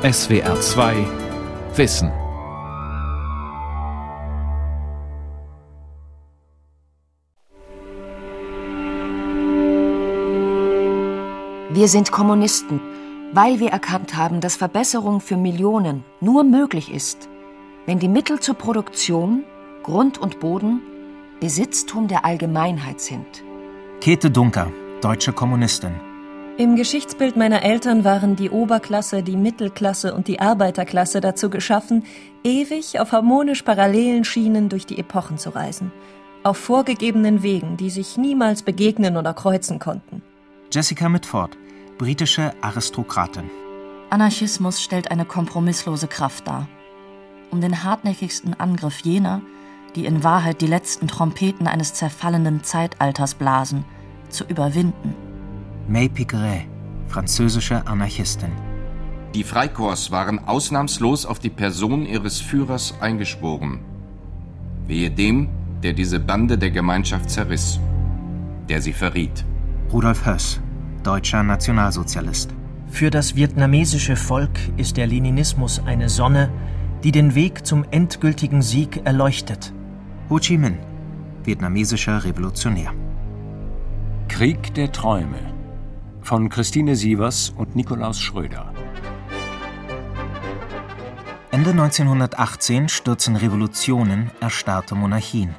[0.00, 0.94] SWR 2
[1.74, 2.12] Wissen.
[11.70, 12.80] Wir sind Kommunisten,
[13.32, 17.28] weil wir erkannt haben, dass Verbesserung für Millionen nur möglich ist,
[17.86, 19.42] wenn die Mittel zur Produktion,
[19.82, 20.80] Grund und Boden
[21.40, 23.42] Besitztum der Allgemeinheit sind.
[24.00, 24.70] Käthe Dunker,
[25.00, 26.07] deutsche Kommunistin.
[26.58, 32.02] Im Geschichtsbild meiner Eltern waren die Oberklasse, die Mittelklasse und die Arbeiterklasse dazu geschaffen,
[32.42, 35.92] ewig auf harmonisch parallelen Schienen durch die Epochen zu reisen.
[36.42, 40.20] Auf vorgegebenen Wegen, die sich niemals begegnen oder kreuzen konnten.
[40.72, 41.56] Jessica Mitford,
[41.96, 43.48] britische Aristokratin.
[44.10, 46.68] Anarchismus stellt eine kompromisslose Kraft dar.
[47.52, 49.42] Um den hartnäckigsten Angriff jener,
[49.94, 53.84] die in Wahrheit die letzten Trompeten eines zerfallenden Zeitalters blasen,
[54.28, 55.27] zu überwinden.
[55.90, 56.66] May Piqueret,
[57.06, 58.50] französische Anarchistin.
[59.34, 63.80] Die Freikorps waren ausnahmslos auf die Person ihres Führers eingeschworen.
[64.86, 65.48] Wehe dem,
[65.82, 67.80] der diese Bande der Gemeinschaft zerriss,
[68.68, 69.46] der sie verriet.
[69.90, 70.60] Rudolf Höss,
[71.04, 72.50] deutscher Nationalsozialist.
[72.90, 76.50] Für das vietnamesische Volk ist der Leninismus eine Sonne,
[77.02, 79.72] die den Weg zum endgültigen Sieg erleuchtet.
[80.28, 80.80] Ho Chi Minh,
[81.44, 82.92] vietnamesischer Revolutionär.
[84.28, 85.57] Krieg der Träume
[86.28, 88.70] von Christine Sievers und Nikolaus Schröder.
[91.50, 95.54] Ende 1918 stürzen Revolutionen erstarrte Monarchien.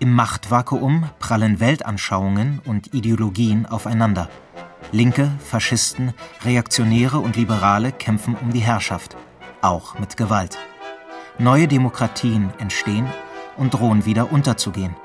[0.00, 4.28] Im Machtvakuum prallen Weltanschauungen und Ideologien aufeinander.
[4.90, 6.12] Linke, Faschisten,
[6.44, 9.16] Reaktionäre und Liberale kämpfen um die Herrschaft,
[9.62, 10.58] auch mit Gewalt.
[11.38, 13.06] Neue Demokratien entstehen
[13.56, 14.96] und drohen wieder unterzugehen.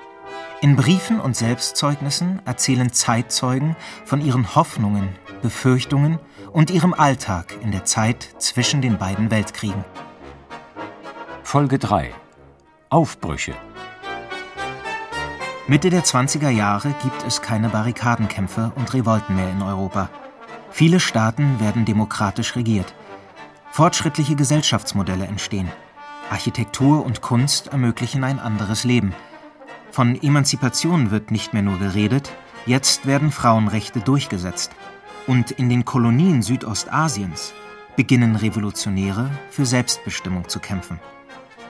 [0.66, 5.10] In Briefen und Selbstzeugnissen erzählen Zeitzeugen von ihren Hoffnungen,
[5.44, 6.18] Befürchtungen
[6.54, 9.86] und ihrem Alltag in der Zeit zwischen den beiden Weltkriegen.
[11.44, 12.10] Folge 3
[12.90, 13.54] Aufbrüche
[15.68, 20.10] Mitte der 20er Jahre gibt es keine Barrikadenkämpfe und Revolten mehr in Europa.
[20.72, 22.96] Viele Staaten werden demokratisch regiert.
[23.70, 25.72] Fortschrittliche Gesellschaftsmodelle entstehen.
[26.32, 29.14] Architektur und Kunst ermöglichen ein anderes Leben.
[29.96, 32.30] Von Emanzipation wird nicht mehr nur geredet,
[32.66, 34.72] jetzt werden Frauenrechte durchgesetzt.
[35.26, 37.54] Und in den Kolonien Südostasiens
[37.96, 41.00] beginnen Revolutionäre für Selbstbestimmung zu kämpfen.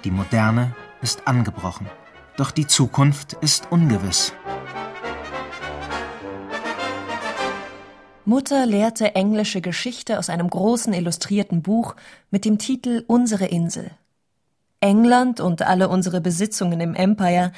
[0.05, 1.85] Die Moderne ist angebrochen,
[2.35, 4.33] doch die Zukunft ist ungewiss.
[8.25, 11.95] Mutter lehrte englische Geschichte aus einem großen illustrierten Buch
[12.31, 13.91] mit dem Titel Unsere Insel.
[14.79, 17.51] England und alle unsere Besitzungen im Empire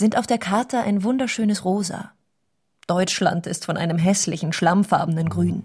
[0.00, 2.12] sind auf der Karte ein wunderschönes Rosa.
[2.88, 5.62] Deutschland ist von einem hässlichen, schlammfarbenen Grün.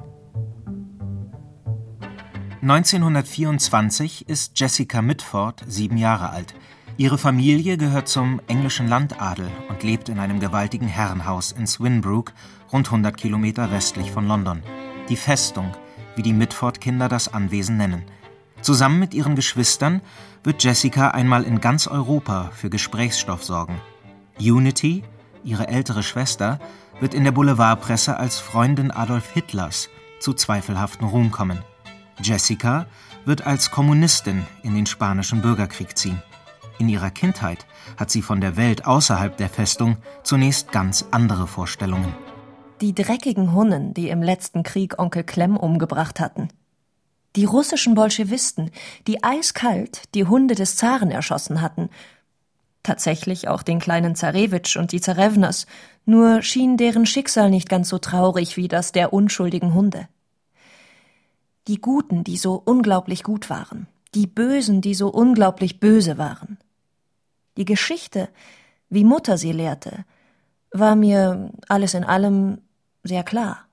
[2.61, 6.53] 1924 ist Jessica Mitford sieben Jahre alt.
[6.97, 12.33] Ihre Familie gehört zum englischen Landadel und lebt in einem gewaltigen Herrenhaus in Swinbrook,
[12.71, 14.61] rund 100 Kilometer westlich von London.
[15.07, 15.71] Die Festung,
[16.15, 18.03] wie die Mitford-Kinder das Anwesen nennen.
[18.61, 20.01] Zusammen mit ihren Geschwistern
[20.43, 23.79] wird Jessica einmal in ganz Europa für Gesprächsstoff sorgen.
[24.39, 25.03] Unity,
[25.43, 26.59] ihre ältere Schwester,
[26.99, 31.59] wird in der Boulevardpresse als Freundin Adolf Hitlers zu zweifelhaften Ruhm kommen.
[32.21, 32.85] Jessica
[33.25, 36.21] wird als Kommunistin in den spanischen Bürgerkrieg ziehen.
[36.77, 37.65] In ihrer Kindheit
[37.97, 42.13] hat sie von der Welt außerhalb der Festung zunächst ganz andere Vorstellungen.
[42.81, 46.49] Die dreckigen Hunnen, die im letzten Krieg Onkel Clem umgebracht hatten.
[47.35, 48.71] Die russischen Bolschewisten,
[49.07, 51.89] die eiskalt die Hunde des Zaren erschossen hatten.
[52.85, 55.65] Tatsächlich auch den kleinen Zarewitsch und die Zarewnas,
[56.05, 60.07] nur schien deren Schicksal nicht ganz so traurig wie das der unschuldigen Hunde.
[61.67, 66.59] Die Guten, die so unglaublich gut waren, die Bösen, die so unglaublich böse waren.
[67.57, 68.29] Die Geschichte,
[68.91, 70.05] wie Mutter sie lehrte,
[70.69, 72.59] war mir alles in allem
[73.01, 73.65] sehr klar.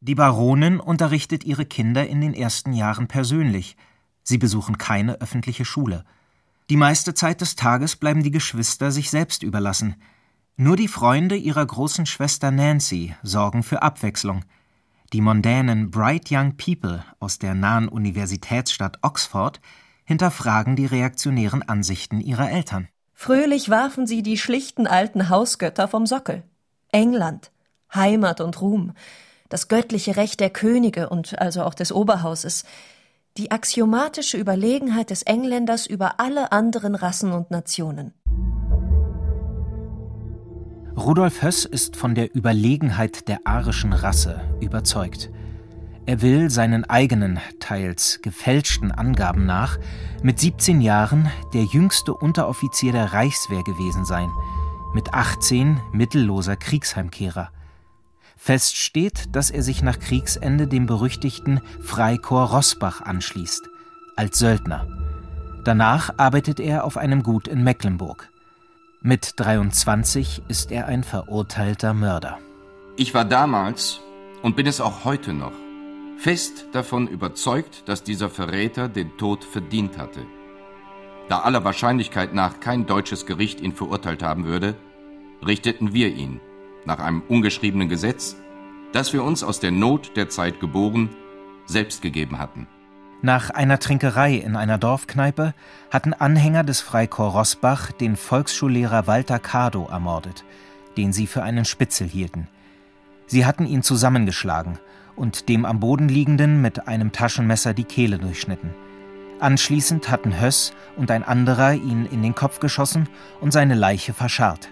[0.00, 3.76] Die Baronin unterrichtet ihre Kinder in den ersten Jahren persönlich.
[4.22, 6.06] Sie besuchen keine öffentliche Schule.
[6.68, 9.94] Die meiste Zeit des Tages bleiben die Geschwister sich selbst überlassen.
[10.56, 14.44] Nur die Freunde ihrer großen Schwester Nancy sorgen für Abwechslung.
[15.12, 19.60] Die mondänen Bright Young People aus der nahen Universitätsstadt Oxford
[20.04, 22.88] hinterfragen die reaktionären Ansichten ihrer Eltern.
[23.12, 26.42] Fröhlich warfen sie die schlichten alten Hausgötter vom Sockel.
[26.90, 27.52] England,
[27.94, 28.92] Heimat und Ruhm,
[29.48, 32.64] das göttliche Recht der Könige und also auch des Oberhauses,
[33.36, 38.14] die axiomatische Überlegenheit des Engländers über alle anderen Rassen und Nationen.
[40.96, 45.30] Rudolf Höss ist von der Überlegenheit der arischen Rasse überzeugt.
[46.06, 49.78] Er will seinen eigenen, teils gefälschten Angaben nach
[50.22, 54.30] mit 17 Jahren der jüngste Unteroffizier der Reichswehr gewesen sein,
[54.94, 57.50] mit 18 mittelloser Kriegsheimkehrer.
[58.46, 63.68] Fest steht, dass er sich nach Kriegsende dem berüchtigten Freikorps Rossbach anschließt,
[64.14, 64.86] als Söldner.
[65.64, 68.30] Danach arbeitet er auf einem Gut in Mecklenburg.
[69.02, 72.38] Mit 23 ist er ein verurteilter Mörder.
[72.96, 73.98] Ich war damals
[74.42, 75.54] und bin es auch heute noch
[76.16, 80.20] fest davon überzeugt, dass dieser Verräter den Tod verdient hatte.
[81.28, 84.76] Da aller Wahrscheinlichkeit nach kein deutsches Gericht ihn verurteilt haben würde,
[85.44, 86.40] richteten wir ihn
[86.86, 88.36] nach einem ungeschriebenen Gesetz,
[88.92, 91.10] das wir uns aus der Not der Zeit geboren,
[91.66, 92.66] selbst gegeben hatten.
[93.22, 95.54] Nach einer Trinkerei in einer Dorfkneipe
[95.90, 100.44] hatten Anhänger des Freikorps Rossbach den Volksschullehrer Walter Cardo ermordet,
[100.96, 102.46] den sie für einen Spitzel hielten.
[103.26, 104.78] Sie hatten ihn zusammengeschlagen
[105.16, 108.70] und dem am Boden liegenden mit einem Taschenmesser die Kehle durchschnitten.
[109.40, 113.08] Anschließend hatten Höss und ein anderer ihn in den Kopf geschossen
[113.40, 114.70] und seine Leiche verscharrt.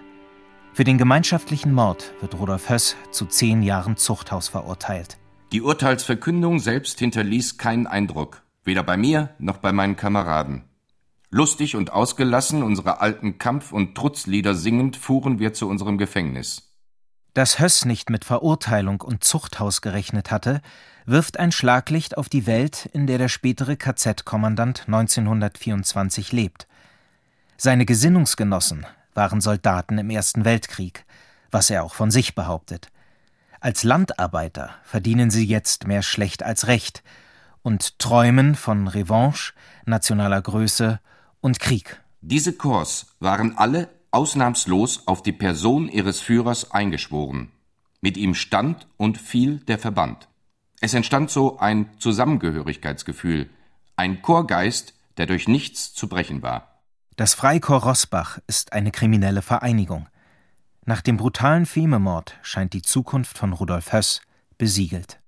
[0.75, 5.17] Für den gemeinschaftlichen Mord wird Rudolf Höss zu zehn Jahren Zuchthaus verurteilt.
[5.53, 10.65] Die Urteilsverkündung selbst hinterließ keinen Eindruck, weder bei mir noch bei meinen Kameraden.
[11.29, 16.73] Lustig und ausgelassen, unsere alten Kampf- und Trutzlieder singend, fuhren wir zu unserem Gefängnis.
[17.33, 20.61] Dass Höss nicht mit Verurteilung und Zuchthaus gerechnet hatte,
[21.05, 26.67] wirft ein Schlaglicht auf die Welt, in der der spätere KZ-Kommandant 1924 lebt.
[27.55, 31.05] Seine Gesinnungsgenossen waren Soldaten im Ersten Weltkrieg,
[31.49, 32.89] was er auch von sich behauptet.
[33.59, 37.01] Als Landarbeiter verdienen sie jetzt mehr schlecht als recht
[37.63, 39.53] und träumen von Revanche,
[39.85, 40.99] nationaler Größe
[41.41, 41.99] und Krieg.
[42.21, 47.51] Diese Korps waren alle ausnahmslos auf die Person ihres Führers eingeschworen.
[48.01, 50.27] Mit ihm stand und fiel der Verband.
[50.79, 53.49] Es entstand so ein Zusammengehörigkeitsgefühl,
[53.95, 56.74] ein Chorgeist, der durch nichts zu brechen war.
[57.17, 60.07] Das Freikorps Rossbach ist eine kriminelle Vereinigung.
[60.83, 64.21] Nach dem brutalen Fememord scheint die Zukunft von Rudolf Höss
[64.57, 65.21] besiegelt.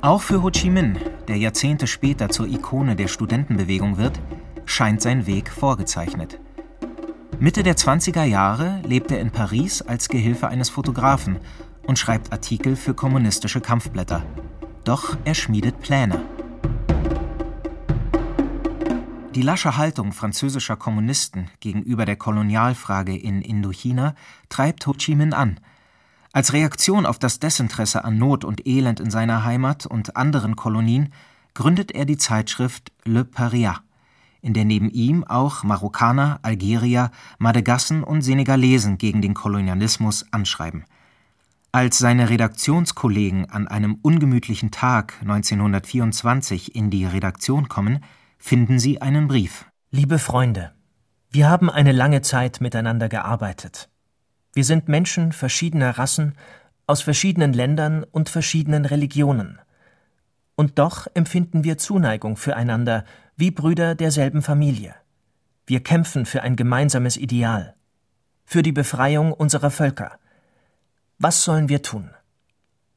[0.00, 0.98] Auch für Ho Chi Minh,
[1.28, 4.18] der Jahrzehnte später zur Ikone der Studentenbewegung wird,
[4.64, 6.40] scheint sein Weg vorgezeichnet.
[7.38, 11.38] Mitte der 20er Jahre lebt er in Paris als Gehilfe eines Fotografen
[11.86, 14.22] und schreibt Artikel für kommunistische Kampfblätter.
[14.84, 16.24] Doch er schmiedet Pläne.
[19.34, 24.14] Die lasche Haltung französischer Kommunisten gegenüber der Kolonialfrage in Indochina
[24.48, 25.60] treibt Ho Chi Minh an.
[26.32, 31.12] Als Reaktion auf das Desinteresse an Not und Elend in seiner Heimat und anderen Kolonien
[31.54, 33.80] gründet er die Zeitschrift Le Paria
[34.42, 40.84] in der neben ihm auch Marokkaner, Algerier, Madagassen und Senegalesen gegen den Kolonialismus anschreiben.
[41.72, 48.00] Als seine Redaktionskollegen an einem ungemütlichen Tag 1924 in die Redaktion kommen,
[48.40, 49.66] finden sie einen Brief.
[49.90, 50.72] Liebe Freunde,
[51.30, 53.88] wir haben eine lange Zeit miteinander gearbeitet.
[54.54, 56.34] Wir sind Menschen verschiedener Rassen,
[56.86, 59.60] aus verschiedenen Ländern und verschiedenen Religionen.
[60.56, 63.04] Und doch empfinden wir Zuneigung füreinander
[63.36, 64.96] wie Brüder derselben Familie.
[65.66, 67.76] Wir kämpfen für ein gemeinsames Ideal,
[68.44, 70.18] für die Befreiung unserer Völker.
[71.18, 72.10] Was sollen wir tun?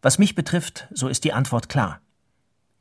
[0.02, 2.02] Was mich betrifft, so ist die Antwort klar.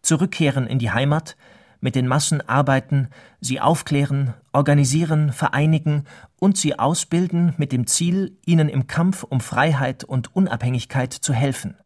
[0.00, 1.36] Zurückkehren in die Heimat,
[1.82, 3.08] mit den Massen arbeiten,
[3.40, 6.04] sie aufklären, organisieren, vereinigen
[6.38, 11.76] und sie ausbilden mit dem Ziel, ihnen im Kampf um Freiheit und Unabhängigkeit zu helfen.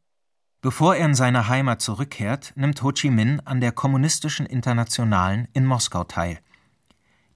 [0.60, 5.64] Bevor er in seine Heimat zurückkehrt, nimmt Ho Chi Minh an der Kommunistischen Internationalen in
[5.64, 6.38] Moskau teil.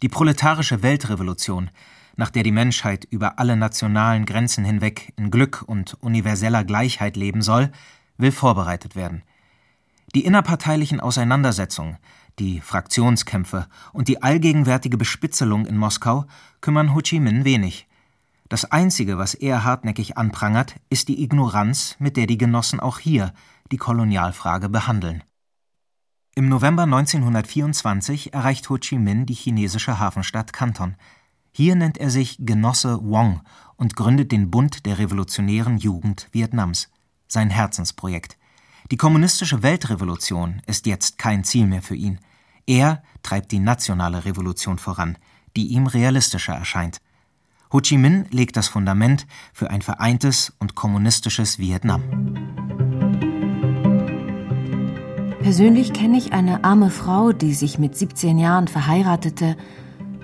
[0.03, 1.71] Die proletarische Weltrevolution,
[2.17, 7.41] nach der die Menschheit über alle nationalen Grenzen hinweg in Glück und universeller Gleichheit leben
[7.41, 7.71] soll,
[8.19, 9.23] will vorbereitet werden.
[10.15, 11.99] Die innerparteilichen Auseinandersetzungen,
[12.41, 16.25] die Fraktionskämpfe und die allgegenwärtige Bespitzelung in Moskau
[16.61, 17.87] kümmern Ho Chi Minh wenig.
[18.49, 23.33] Das Einzige, was er hartnäckig anprangert, ist die Ignoranz, mit der die Genossen auch hier
[23.71, 25.23] die Kolonialfrage behandeln.
[26.35, 30.97] Im November 1924 erreicht Ho Chi Minh die chinesische Hafenstadt Canton.
[31.53, 33.43] Hier nennt er sich Genosse Wong
[33.77, 36.89] und gründet den Bund der revolutionären Jugend Vietnams,
[37.29, 38.37] sein Herzensprojekt.
[38.91, 42.19] Die kommunistische Weltrevolution ist jetzt kein Ziel mehr für ihn.
[42.71, 45.19] Er treibt die nationale Revolution voran,
[45.57, 47.01] die ihm realistischer erscheint.
[47.73, 52.05] Ho Chi Minh legt das Fundament für ein vereintes und kommunistisches Vietnam.
[55.43, 59.57] Persönlich kenne ich eine arme Frau, die sich mit 17 Jahren verheiratete,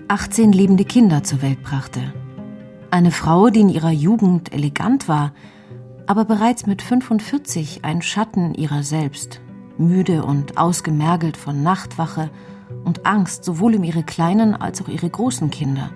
[0.06, 2.14] 18 lebende Kinder zur Welt brachte.
[2.92, 5.32] Eine Frau, die in ihrer Jugend elegant war,
[6.06, 9.40] aber bereits mit 45 ein Schatten ihrer selbst,
[9.78, 12.30] müde und ausgemergelt von Nachtwache
[12.84, 15.90] und Angst sowohl um ihre kleinen als auch ihre großen Kinder.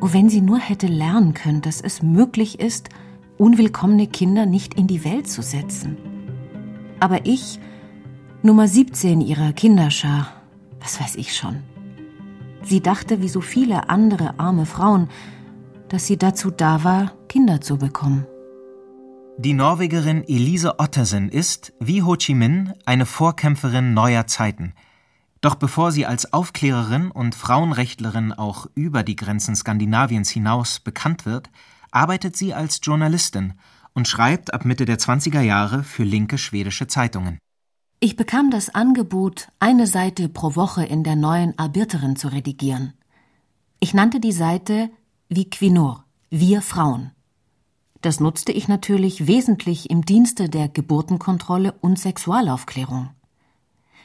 [0.00, 2.90] Oh, wenn sie nur hätte lernen können, dass es möglich ist,
[3.38, 5.96] unwillkommene Kinder nicht in die Welt zu setzen.
[7.00, 7.58] Aber ich,
[8.42, 10.28] Nummer 17 ihrer Kinderschar,
[10.80, 11.62] was weiß ich schon.
[12.62, 15.08] Sie dachte, wie so viele andere arme Frauen,
[15.88, 18.26] dass sie dazu da war, Kinder zu bekommen.
[19.38, 24.72] Die Norwegerin Elise Ottesen ist, wie Ho Chi Minh, eine Vorkämpferin neuer Zeiten.
[25.42, 31.50] Doch bevor sie als Aufklärerin und Frauenrechtlerin auch über die Grenzen Skandinaviens hinaus bekannt wird,
[31.90, 33.52] arbeitet sie als Journalistin
[33.92, 37.38] und schreibt ab Mitte der 20er Jahre für linke schwedische Zeitungen.
[38.00, 42.94] Ich bekam das Angebot, eine Seite pro Woche in der neuen Arbiterin zu redigieren.
[43.80, 44.88] Ich nannte die Seite
[45.28, 47.12] wie Quinor, wir Frauen.
[48.02, 53.10] Das nutzte ich natürlich wesentlich im Dienste der Geburtenkontrolle und Sexualaufklärung.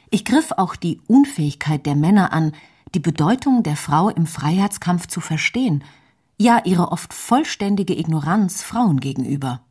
[0.10, 2.54] Ich griff auch die Unfähigkeit der Männer an,
[2.94, 5.84] die Bedeutung der Frau im Freiheitskampf zu verstehen,
[6.38, 9.62] ja ihre oft vollständige Ignoranz Frauen gegenüber.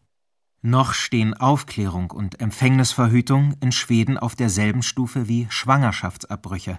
[0.62, 6.79] Noch stehen Aufklärung und Empfängnisverhütung in Schweden auf derselben Stufe wie Schwangerschaftsabbrüche.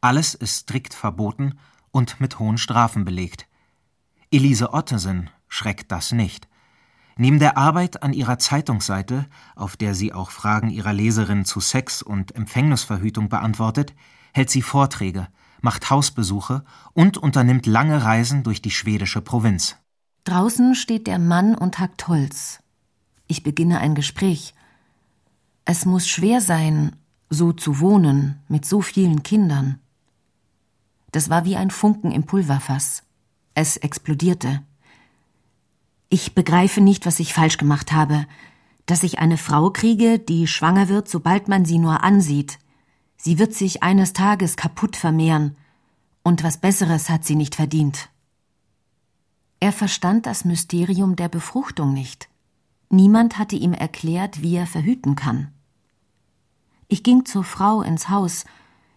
[0.00, 1.58] Alles ist strikt verboten
[1.90, 3.46] und mit hohen Strafen belegt.
[4.30, 6.48] Elise Ottesen schreckt das nicht.
[7.16, 12.02] Neben der Arbeit an ihrer Zeitungsseite, auf der sie auch Fragen ihrer Leserinnen zu Sex
[12.02, 13.94] und Empfängnisverhütung beantwortet,
[14.32, 15.28] hält sie Vorträge,
[15.60, 16.64] macht Hausbesuche
[16.94, 19.76] und unternimmt lange Reisen durch die schwedische Provinz.
[20.24, 22.60] Draußen steht der Mann und hackt Holz.
[23.26, 24.54] Ich beginne ein Gespräch.
[25.64, 26.96] Es muss schwer sein,
[27.28, 29.78] so zu wohnen, mit so vielen Kindern.
[31.12, 33.02] Das war wie ein Funken im Pulverfass.
[33.54, 34.62] Es explodierte.
[36.14, 38.26] Ich begreife nicht, was ich falsch gemacht habe,
[38.84, 42.58] dass ich eine Frau kriege, die schwanger wird, sobald man sie nur ansieht.
[43.16, 45.56] Sie wird sich eines Tages kaputt vermehren,
[46.22, 48.10] und was Besseres hat sie nicht verdient.
[49.58, 52.28] Er verstand das Mysterium der Befruchtung nicht.
[52.90, 55.50] Niemand hatte ihm erklärt, wie er verhüten kann.
[56.88, 58.44] Ich ging zur Frau ins Haus.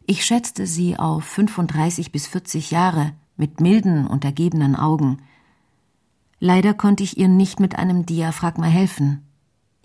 [0.05, 5.22] Ich schätzte sie auf 35 bis 40 Jahre, mit milden und ergebenen Augen.
[6.45, 9.27] Leider konnte ich ihr nicht mit einem Diaphragma helfen.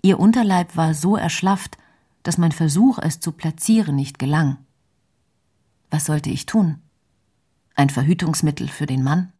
[0.03, 1.79] Ihr Unterleib war so erschlafft,
[2.21, 4.59] dass mein Versuch, es zu platzieren, nicht gelang.
[5.89, 6.77] Was sollte ich tun?
[7.73, 9.33] Ein Verhütungsmittel für den Mann?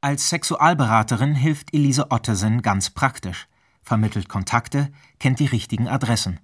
[0.00, 3.48] Als Sexualberaterin hilft Elise Ottesen ganz praktisch
[3.82, 6.38] vermittelt Kontakte, kennt die richtigen Adressen.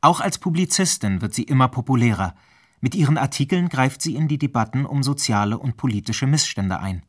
[0.00, 2.34] Auch als Publizistin wird sie immer populärer.
[2.80, 7.04] Mit ihren Artikeln greift sie in die Debatten um soziale und politische Missstände ein.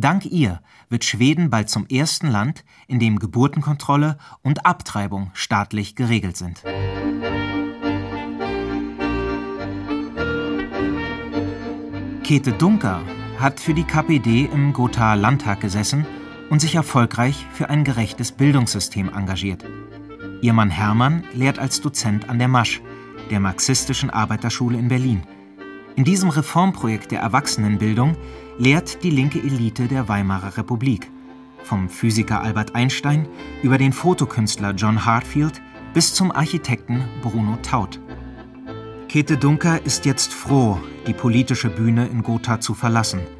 [0.00, 6.36] Dank ihr wird Schweden bald zum ersten Land, in dem Geburtenkontrolle und Abtreibung staatlich geregelt
[6.36, 6.62] sind.
[12.22, 13.02] Käthe Dunker
[13.40, 16.06] hat für die KPD im Gothaer Landtag gesessen
[16.48, 19.64] und sich erfolgreich für ein gerechtes Bildungssystem engagiert.
[20.42, 22.80] Ihr Mann Hermann lehrt als Dozent an der Masch,
[23.30, 25.24] der marxistischen Arbeiterschule in Berlin.
[25.96, 28.16] In diesem Reformprojekt der Erwachsenenbildung
[28.58, 31.10] lehrt die linke Elite der Weimarer Republik.
[31.62, 33.28] Vom Physiker Albert Einstein
[33.62, 35.60] über den Fotokünstler John Hartfield
[35.94, 38.00] bis zum Architekten Bruno Taut.
[39.08, 43.20] Käthe Dunker ist jetzt froh, die politische Bühne in Gotha zu verlassen–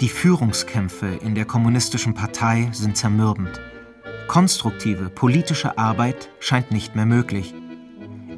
[0.00, 3.60] die Führungskämpfe in der kommunistischen Partei sind zermürbend.
[4.28, 7.52] Konstruktive politische Arbeit scheint nicht mehr möglich.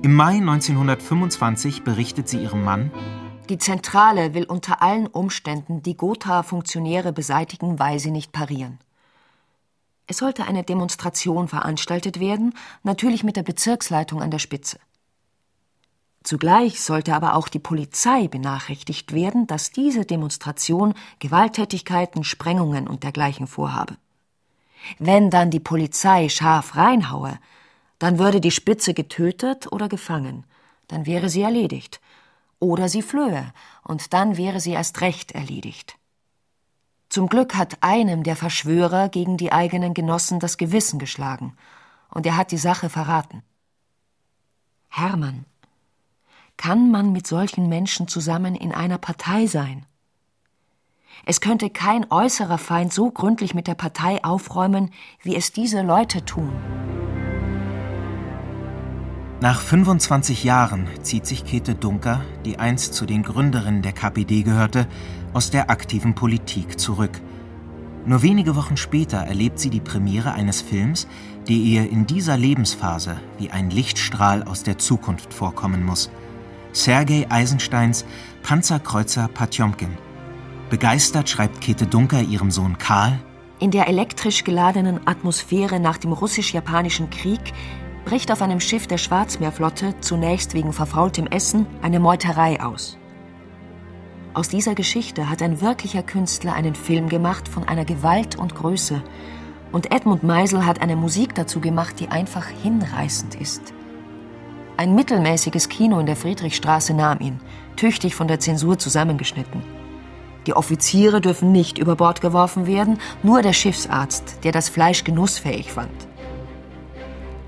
[0.00, 2.90] Im Mai 1925 berichtet sie ihrem Mann,
[3.50, 8.78] die Zentrale will unter allen Umständen die Gotha-Funktionäre beseitigen, weil sie nicht parieren.
[10.06, 12.54] Es sollte eine Demonstration veranstaltet werden,
[12.84, 14.78] natürlich mit der Bezirksleitung an der Spitze.
[16.22, 23.46] Zugleich sollte aber auch die Polizei benachrichtigt werden, dass diese Demonstration Gewalttätigkeiten, Sprengungen und dergleichen
[23.46, 23.96] vorhabe.
[24.98, 27.38] Wenn dann die Polizei scharf reinhaue,
[27.98, 30.44] dann würde die Spitze getötet oder gefangen,
[30.88, 32.00] dann wäre sie erledigt.
[32.60, 33.52] Oder sie flöhe,
[33.82, 35.96] und dann wäre sie erst recht erledigt.
[37.08, 41.56] Zum Glück hat einem der Verschwörer gegen die eigenen Genossen das Gewissen geschlagen,
[42.10, 43.42] und er hat die Sache verraten.
[44.88, 45.44] Hermann,
[46.56, 49.86] kann man mit solchen Menschen zusammen in einer Partei sein?
[51.24, 54.90] Es könnte kein äußerer Feind so gründlich mit der Partei aufräumen,
[55.22, 56.52] wie es diese Leute tun.
[59.42, 64.86] Nach 25 Jahren zieht sich Käthe Dunker, die einst zu den Gründerinnen der KPD gehörte,
[65.32, 67.22] aus der aktiven Politik zurück.
[68.04, 71.08] Nur wenige Wochen später erlebt sie die Premiere eines Films,
[71.48, 76.10] der ihr in dieser Lebensphase wie ein Lichtstrahl aus der Zukunft vorkommen muss.
[76.72, 78.04] Sergei Eisensteins
[78.42, 79.96] Panzerkreuzer Potjomkin.
[80.68, 83.18] Begeistert schreibt Käthe Dunker ihrem Sohn Karl:
[83.58, 87.40] In der elektrisch geladenen Atmosphäre nach dem russisch-japanischen Krieg
[88.04, 92.98] bricht auf einem Schiff der Schwarzmeerflotte zunächst wegen verfaultem Essen eine Meuterei aus.
[94.32, 99.02] Aus dieser Geschichte hat ein wirklicher Künstler einen Film gemacht von einer Gewalt und Größe.
[99.72, 103.74] Und Edmund Meisel hat eine Musik dazu gemacht, die einfach hinreißend ist.
[104.76, 107.40] Ein mittelmäßiges Kino in der Friedrichstraße nahm ihn,
[107.76, 109.62] tüchtig von der Zensur zusammengeschnitten.
[110.46, 115.72] Die Offiziere dürfen nicht über Bord geworfen werden, nur der Schiffsarzt, der das Fleisch genussfähig
[115.72, 116.09] fand.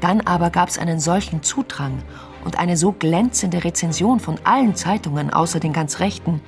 [0.02, 2.02] Dann aber gab es einen solchen Zudrang
[2.44, 6.40] und eine so glänzende Rezension von allen Zeitungen außer den ganz rechten,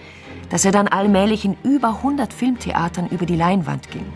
[0.51, 4.07] dass er dann allmählich in über 100 Filmtheatern über die Leinwand ging.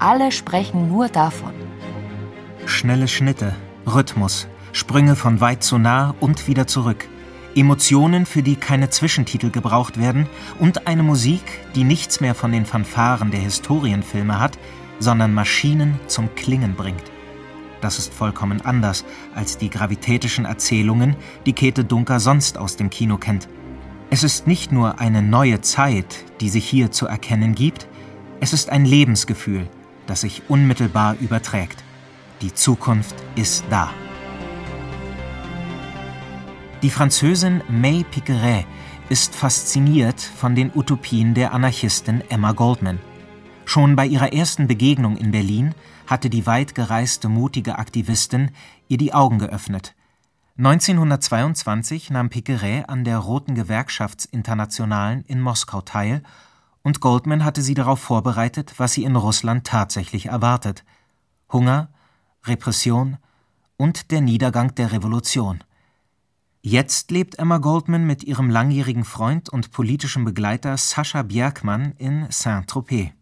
[0.00, 1.52] Alle sprechen nur davon.
[2.66, 3.54] Schnelle Schnitte,
[3.86, 7.08] Rhythmus, Sprünge von weit zu nah und wieder zurück.
[7.54, 10.26] Emotionen, für die keine Zwischentitel gebraucht werden
[10.58, 11.42] und eine Musik,
[11.76, 14.58] die nichts mehr von den Fanfaren der Historienfilme hat,
[14.98, 17.15] sondern Maschinen zum Klingen bringt.
[17.86, 19.04] Das ist vollkommen anders
[19.36, 21.14] als die gravitätischen Erzählungen,
[21.46, 23.48] die Käthe Dunker sonst aus dem Kino kennt.
[24.10, 27.86] Es ist nicht nur eine neue Zeit, die sich hier zu erkennen gibt,
[28.40, 29.68] es ist ein Lebensgefühl,
[30.08, 31.84] das sich unmittelbar überträgt.
[32.42, 33.92] Die Zukunft ist da.
[36.82, 38.66] Die Französin May Piqueret
[39.10, 42.98] ist fasziniert von den Utopien der Anarchistin Emma Goldman.
[43.66, 45.74] Schon bei ihrer ersten Begegnung in Berlin
[46.06, 48.50] hatte die weit gereiste mutige Aktivistin
[48.88, 49.94] ihr die Augen geöffnet
[50.58, 56.22] 1922 nahm Piqueret an der Roten Gewerkschaftsinternationalen in Moskau teil,
[56.82, 60.82] und Goldman hatte sie darauf vorbereitet, was sie in Russland tatsächlich erwartet:
[61.52, 61.90] Hunger,
[62.44, 63.18] Repression
[63.76, 65.62] und der Niedergang der Revolution.
[66.62, 73.15] Jetzt lebt Emma Goldman mit ihrem langjährigen Freund und politischen Begleiter Sascha Bjerkmann in Saint-Tropez.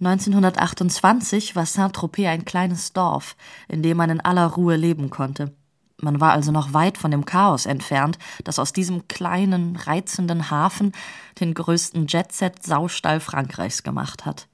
[0.00, 3.36] 1928 war Saint-Tropez ein kleines Dorf,
[3.68, 5.54] in dem man in aller Ruhe leben konnte.
[6.00, 10.92] Man war also noch weit von dem Chaos entfernt, das aus diesem kleinen, reizenden Hafen
[11.38, 14.48] den größten Jetset-Saustall Frankreichs gemacht hat.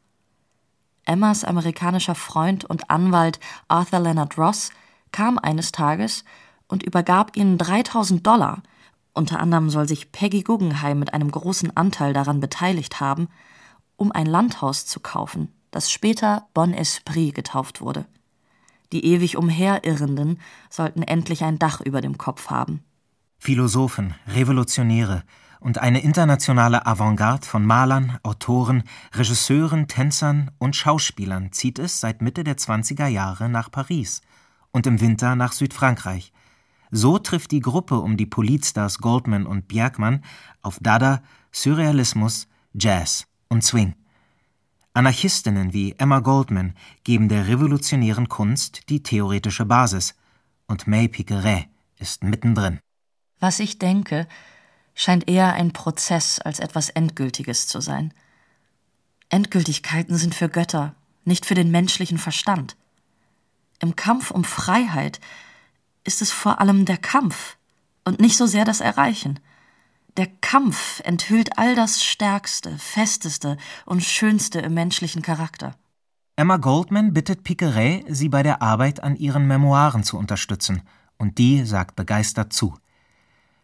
[1.04, 4.70] Emmas amerikanischer Freund und Anwalt Arthur Leonard Ross
[5.12, 6.24] kam eines Tages
[6.66, 8.62] und übergab ihnen 3000 Dollar.
[9.12, 13.28] Unter anderem soll sich Peggy Guggenheim mit einem großen Anteil daran beteiligt haben,
[13.96, 18.06] um ein Landhaus zu kaufen, das später Bon Esprit getauft wurde.
[18.92, 22.84] Die ewig Umherirrenden sollten endlich ein Dach über dem Kopf haben.
[23.38, 25.24] Philosophen, Revolutionäre
[25.60, 32.44] und eine internationale Avantgarde von Malern, Autoren, Regisseuren, Tänzern und Schauspielern zieht es seit Mitte
[32.44, 34.22] der 20er Jahre nach Paris
[34.70, 36.32] und im Winter nach Südfrankreich.
[36.90, 40.22] So trifft die Gruppe um die Politstars Goldman und Bjergmann
[40.62, 43.94] auf Dada, Surrealismus, Jazz und Swing.
[44.92, 50.14] Anarchistinnen wie Emma Goldman geben der revolutionären Kunst die theoretische Basis,
[50.66, 52.80] und May Piqueret ist mittendrin.
[53.38, 54.26] Was ich denke,
[54.94, 58.12] scheint eher ein Prozess als etwas Endgültiges zu sein.
[59.28, 62.76] Endgültigkeiten sind für Götter, nicht für den menschlichen Verstand.
[63.80, 65.20] Im Kampf um Freiheit
[66.04, 67.56] ist es vor allem der Kampf
[68.04, 69.40] und nicht so sehr das Erreichen.
[70.16, 75.74] Der Kampf enthüllt all das Stärkste, Festeste und Schönste im menschlichen Charakter.
[76.36, 80.80] Emma Goldman bittet Piqueret, sie bei der Arbeit an ihren Memoiren zu unterstützen,
[81.18, 82.78] und die sagt begeistert zu.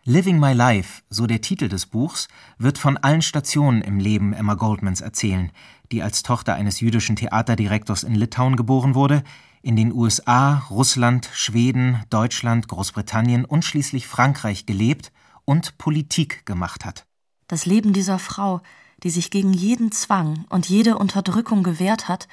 [0.05, 4.53] Living My Life, so der Titel des Buchs, wird von allen Stationen im Leben Emma
[4.53, 5.53] Goldmans erzählen,
[5.91, 9.23] die als Tochter eines jüdischen Theaterdirektors in Litauen geboren wurde,
[9.63, 15.13] in den USA, Russland, Schweden, Deutschland, Großbritannien und schließlich Frankreich gelebt
[15.53, 17.05] und Politik gemacht hat.
[17.47, 18.63] Das Leben dieser Frau,
[19.03, 22.27] die sich gegen jeden Zwang und jede Unterdrückung gewehrt hat,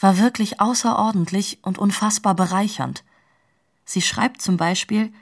[0.00, 3.04] war wirklich außerordentlich und unfassbar bereichernd.
[3.86, 5.14] Sie schreibt zum Beispiel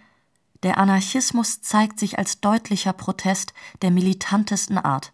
[0.65, 5.13] Der Anarchismus zeigt sich als deutlicher Protest der militantesten Art.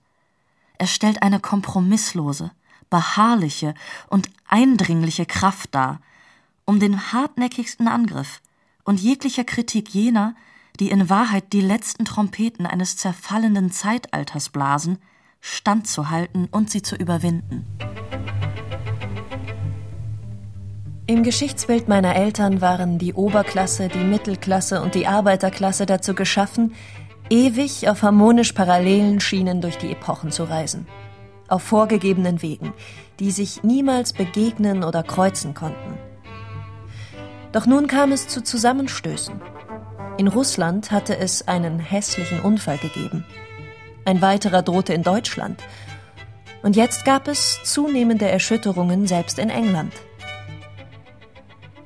[0.78, 2.50] Er stellt eine kompromisslose,
[2.88, 3.74] beharrliche
[4.08, 6.00] und eindringliche Kraft dar,
[6.64, 8.40] um den hartnäckigsten Angriff
[8.84, 10.34] und jeglicher Kritik jener,
[10.80, 14.98] die in Wahrheit die letzten Trompeten eines zerfallenden Zeitalters blasen,
[15.40, 17.66] standzuhalten und sie zu überwinden.
[21.06, 26.74] Im Geschichtsbild meiner Eltern waren die Oberklasse, die Mittelklasse und die Arbeiterklasse dazu geschaffen,
[27.28, 30.86] ewig auf harmonisch parallelen Schienen durch die Epochen zu reisen.
[31.52, 32.72] auf vorgegebenen Wegen,
[33.20, 35.98] die sich niemals begegnen oder kreuzen konnten.
[37.52, 39.40] Doch nun kam es zu Zusammenstößen.
[40.18, 43.24] In Russland hatte es einen hässlichen Unfall gegeben.
[44.04, 45.62] Ein weiterer drohte in Deutschland.
[46.62, 49.92] Und jetzt gab es zunehmende Erschütterungen selbst in England.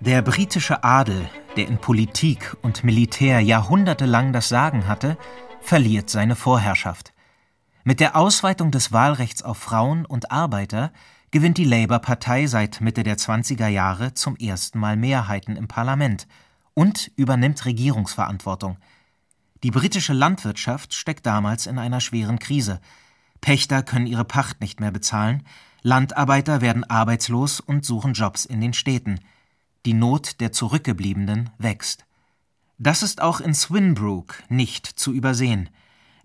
[0.01, 5.17] Der britische Adel, der in Politik und Militär jahrhundertelang das Sagen hatte,
[5.61, 7.15] verliert seine Vorherrschaft.
[7.85, 10.93] Mit der Ausweitung des Wahlrechts auf Frauen und Arbeiter
[11.31, 16.27] gewinnt die Labour-Partei seit Mitte der 20er Jahre zum ersten Mal Mehrheiten im Parlament
[16.77, 18.77] und übernimmt Regierungsverantwortung.
[19.65, 22.81] Die britische Landwirtschaft steckt damals in einer schweren Krise.
[23.41, 25.43] Pächter können ihre Pacht nicht mehr bezahlen,
[25.83, 29.21] Landarbeiter werden arbeitslos und suchen Jobs in den Städten.
[29.85, 32.05] Die Not der Zurückgebliebenen wächst.
[32.79, 35.71] Das ist auch in Swinbrook nicht zu übersehen.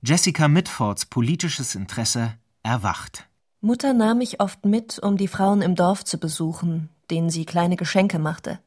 [0.01, 2.33] Jessica Mitfords politisches Interesse
[2.63, 3.27] erwacht.
[3.61, 7.77] Mutter nahm mich oft mit, um die Frauen im Dorf zu besuchen, denen sie kleine
[7.77, 8.59] Geschenke machte.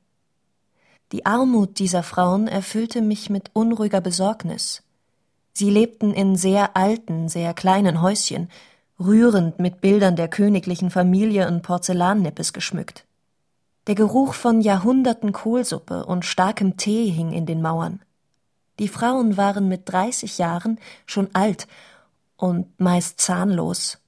[1.13, 4.83] Die Armut dieser Frauen erfüllte mich mit unruhiger Besorgnis.
[5.53, 8.49] Sie lebten in sehr alten, sehr kleinen Häuschen,
[8.99, 13.05] rührend mit Bildern der königlichen Familie und Porzellannippes geschmückt.
[13.87, 18.01] Der Geruch von Jahrhunderten Kohlsuppe und starkem Tee hing in den Mauern.
[18.79, 21.69] Die Frauen waren mit dreißig Jahren schon alt
[22.37, 23.99] und meist zahnlos.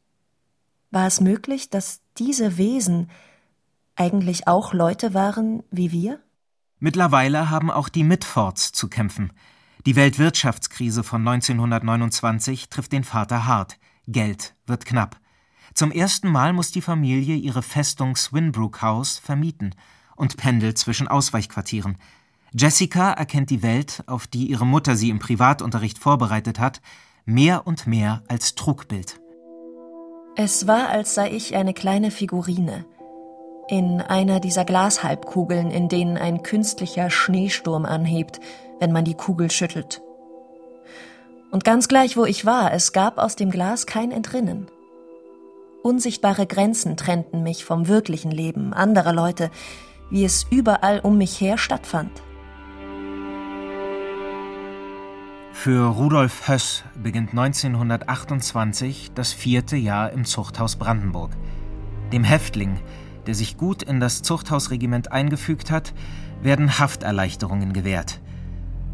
[0.91, 3.11] War es möglich, dass diese Wesen
[3.97, 6.19] eigentlich auch Leute waren wie wir?
[6.79, 9.33] Mittlerweile haben auch die Mitfords zu kämpfen.
[9.87, 13.79] Die Weltwirtschaftskrise von 1929 trifft den Vater hart.
[14.09, 15.19] Geld wird knapp.
[15.75, 19.75] Zum ersten Mal muss die Familie ihre Festung Swinbrook House vermieten
[20.17, 21.99] und pendelt zwischen Ausweichquartieren.
[22.53, 26.81] Jessica erkennt die Welt, auf die ihre Mutter sie im Privatunterricht vorbereitet hat,
[27.25, 29.21] mehr und mehr als Trugbild.
[30.37, 32.87] Es war, als sei ich eine kleine Figurine.
[33.69, 38.39] In einer dieser Glashalbkugeln, in denen ein künstlicher Schneesturm anhebt,
[38.79, 40.03] wenn man die Kugel schüttelt.
[41.51, 44.69] Und ganz gleich, wo ich war, es gab aus dem Glas kein Entrinnen.
[45.83, 49.51] Unsichtbare Grenzen trennten mich vom wirklichen Leben anderer Leute,
[50.11, 52.23] wie es überall um mich her stattfand.
[55.53, 61.33] Für Rudolf Höss beginnt 1928 das vierte Jahr im Zuchthaus Brandenburg.
[62.13, 62.79] Dem Häftling,
[63.27, 65.95] der sich gut in das Zuchthausregiment eingefügt hat,
[66.43, 68.21] werden Hafterleichterungen gewährt.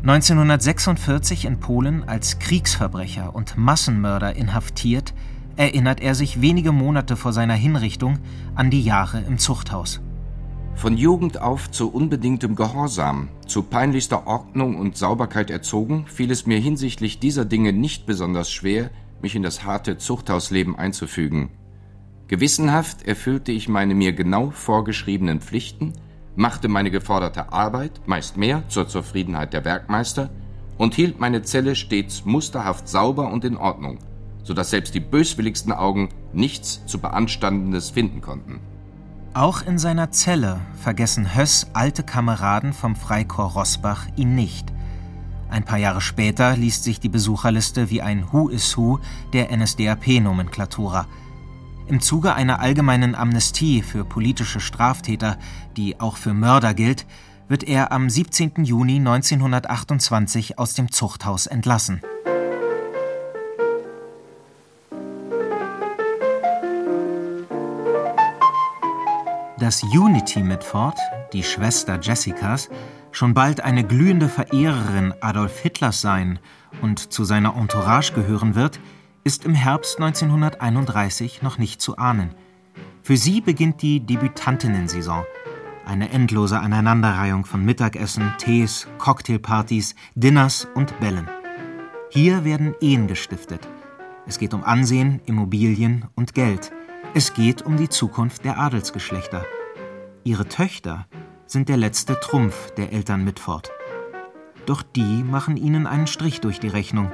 [0.02, 5.14] 1946 in Polen als Kriegsverbrecher und Massenmörder inhaftiert,
[5.56, 8.18] erinnert er sich wenige Monate vor seiner Hinrichtung
[8.54, 10.00] an die Jahre im Zuchthaus.
[10.74, 16.58] Von Jugend auf zu unbedingtem Gehorsam, zu peinlichster Ordnung und Sauberkeit erzogen, fiel es mir
[16.58, 18.90] hinsichtlich dieser Dinge nicht besonders schwer,
[19.20, 21.50] mich in das harte Zuchthausleben einzufügen.
[22.28, 25.92] Gewissenhaft erfüllte ich meine mir genau vorgeschriebenen Pflichten,
[26.34, 30.30] machte meine geforderte Arbeit, meist mehr, zur Zufriedenheit der Werkmeister
[30.78, 33.98] und hielt meine Zelle stets musterhaft sauber und in Ordnung,
[34.42, 38.60] so dass selbst die böswilligsten Augen nichts zu Beanstandendes finden konnten.
[39.34, 44.72] Auch in seiner Zelle vergessen Höss alte Kameraden vom Freikorps Rossbach ihn nicht.
[45.48, 49.00] Ein paar Jahre später liest sich die Besucherliste wie ein Who is Who
[49.32, 51.06] der NSDAP-Nomenklatura.
[51.86, 55.38] Im Zuge einer allgemeinen Amnestie für politische Straftäter,
[55.76, 57.06] die auch für Mörder gilt,
[57.48, 58.64] wird er am 17.
[58.64, 62.00] Juni 1928 aus dem Zuchthaus entlassen.
[69.62, 70.98] dass Unity Mitford,
[71.32, 72.68] die Schwester Jessicas,
[73.12, 76.40] schon bald eine glühende Verehrerin Adolf Hitlers sein
[76.80, 78.80] und zu seiner Entourage gehören wird,
[79.24, 82.34] ist im Herbst 1931 noch nicht zu ahnen.
[83.02, 85.24] Für sie beginnt die Debütantinnen-Saison.
[85.84, 91.28] Eine endlose Aneinanderreihung von Mittagessen, Tees, Cocktailpartys, Dinners und Bällen.
[92.10, 93.68] Hier werden Ehen gestiftet.
[94.26, 96.72] Es geht um Ansehen, Immobilien und Geld–
[97.14, 99.44] es geht um die Zukunft der Adelsgeschlechter.
[100.24, 101.06] Ihre Töchter
[101.46, 103.70] sind der letzte Trumpf der Eltern Mitford.
[104.64, 107.12] Doch die machen ihnen einen Strich durch die Rechnung.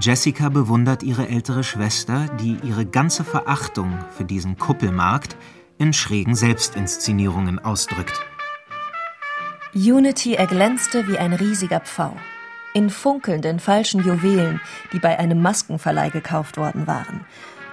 [0.00, 5.36] Jessica bewundert ihre ältere Schwester, die ihre ganze Verachtung für diesen Kuppelmarkt
[5.78, 8.20] in schrägen Selbstinszenierungen ausdrückt.
[9.74, 12.16] Unity erglänzte wie ein riesiger Pfau.
[12.74, 14.60] In funkelnden falschen Juwelen,
[14.92, 17.24] die bei einem Maskenverleih gekauft worden waren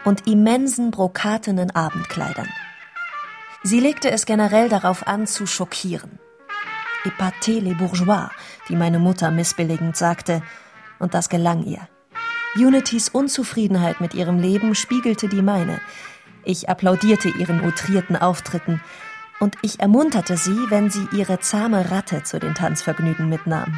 [0.03, 2.49] und immensen brokatenen Abendkleidern.
[3.63, 6.19] Sie legte es generell darauf an, zu schockieren.
[7.03, 8.29] Epatez les bourgeois,
[8.67, 10.41] wie meine Mutter missbilligend sagte,
[10.99, 11.87] und das gelang ihr.
[12.55, 15.81] Unities Unzufriedenheit mit ihrem Leben spiegelte die meine.
[16.45, 18.81] Ich applaudierte ihren outrierten Auftritten
[19.39, 23.77] und ich ermunterte sie, wenn sie ihre zahme Ratte zu den Tanzvergnügen mitnahm.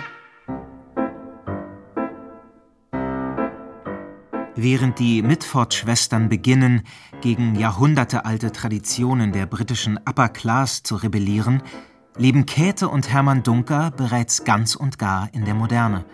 [4.55, 6.83] Während die Mitford-Schwestern beginnen,
[7.21, 11.63] gegen jahrhundertealte Traditionen der britischen Upper Class zu rebellieren,
[12.17, 16.05] leben Käthe und Hermann Dunker bereits ganz und gar in der Moderne.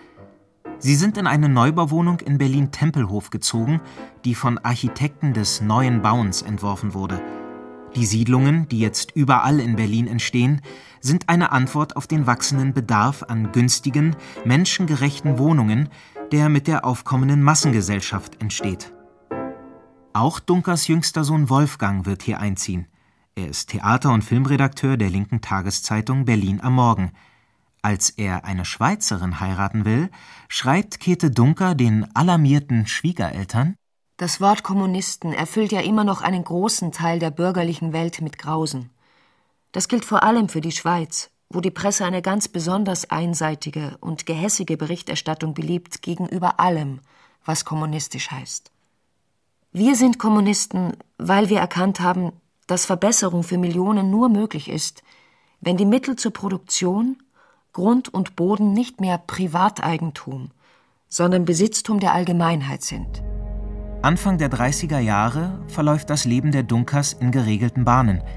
[0.83, 3.79] Sie sind in eine Neubauwohnung in Berlin-Tempelhof gezogen,
[4.25, 7.21] die von Architekten des Neuen Bauens entworfen wurde.
[7.95, 10.59] Die Siedlungen, die jetzt überall in Berlin entstehen,
[10.99, 15.87] sind eine Antwort auf den wachsenden Bedarf an günstigen, menschengerechten Wohnungen,
[16.33, 18.91] der mit der aufkommenden Massengesellschaft entsteht.
[20.11, 22.87] Auch Dunkers jüngster Sohn Wolfgang wird hier einziehen.
[23.35, 27.13] Er ist Theater- und Filmredakteur der linken Tageszeitung Berlin am Morgen.
[27.85, 30.09] Als er eine Schweizerin heiraten will,
[30.47, 33.75] schreibt Käthe Dunker den alarmierten Schwiegereltern
[34.15, 38.89] Das Wort Kommunisten erfüllt ja immer noch einen großen Teil der bürgerlichen Welt mit Grausen.
[39.73, 44.25] Das gilt vor allem für die Schweiz, wo die Presse eine ganz besonders einseitige und
[44.25, 47.01] gehässige Berichterstattung beliebt gegenüber allem,
[47.43, 48.71] was kommunistisch heißt.
[49.73, 52.31] Wir sind Kommunisten, weil wir erkannt haben,
[52.65, 55.03] dass Verbesserung für Millionen nur möglich ist,
[55.59, 57.17] wenn die Mittel zur Produktion,
[57.73, 60.51] Grund und Boden nicht mehr Privateigentum,
[61.09, 63.23] sondern Besitztum der Allgemeinheit sind.
[64.01, 68.21] Anfang der 30er Jahre verläuft das Leben der Dunkers in geregelten Bahnen–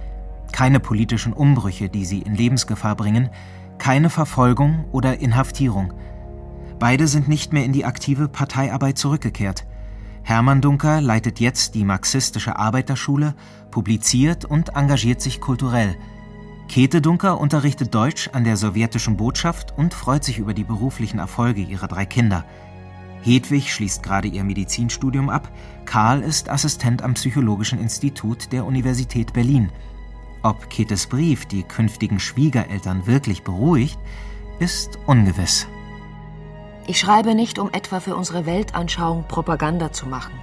[0.53, 3.31] keine politischen Umbrüche, die sie in Lebensgefahr bringen,
[3.79, 5.93] keine Verfolgung oder Inhaftierung.
[6.79, 9.67] Beide sind nicht mehr in die aktive Parteiarbeit zurückgekehrt.
[10.23, 13.35] Hermann Dunker leitet jetzt die marxistische Arbeiterschule,
[13.71, 15.97] publiziert und engagiert sich kulturell.
[16.69, 21.63] Käthe Dunker unterrichtet Deutsch an der sowjetischen Botschaft und freut sich über die beruflichen Erfolge
[21.63, 22.45] ihrer drei Kinder.
[23.23, 25.51] Hedwig schließt gerade ihr Medizinstudium ab,
[25.85, 29.71] Karl ist Assistent am Psychologischen Institut der Universität Berlin.
[30.43, 33.99] Ob Ketes Brief die künftigen Schwiegereltern wirklich beruhigt,
[34.59, 35.67] ist ungewiss.
[36.87, 40.35] Ich schreibe nicht, um etwa für unsere Weltanschauung Propaganda zu machen.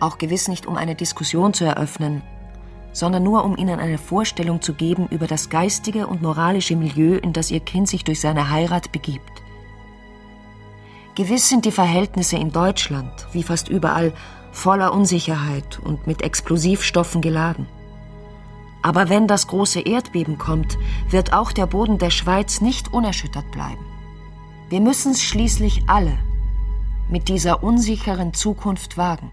[0.00, 2.22] Auch gewiss nicht, um eine Diskussion zu eröffnen,
[2.92, 7.32] sondern nur, um Ihnen eine Vorstellung zu geben über das geistige und moralische Milieu, in
[7.32, 9.42] das Ihr Kind sich durch seine Heirat begibt.
[11.14, 14.12] Gewiss sind die Verhältnisse in Deutschland, wie fast überall,
[14.52, 17.66] voller Unsicherheit und mit Explosivstoffen geladen.
[18.82, 20.78] Aber wenn das große Erdbeben kommt,
[21.10, 23.84] wird auch der Boden der Schweiz nicht unerschüttert bleiben.
[24.68, 26.16] Wir müssen es schließlich alle
[27.08, 29.32] mit dieser unsicheren Zukunft wagen.